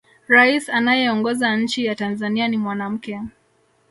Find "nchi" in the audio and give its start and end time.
1.55-1.85